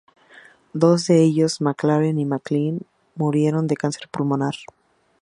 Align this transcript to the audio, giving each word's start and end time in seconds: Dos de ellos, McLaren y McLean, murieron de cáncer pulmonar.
Dos 0.73 1.05
de 1.05 1.21
ellos, 1.21 1.61
McLaren 1.61 2.17
y 2.17 2.25
McLean, 2.25 2.79
murieron 3.13 3.67
de 3.67 3.77
cáncer 3.77 4.09
pulmonar. 4.09 4.55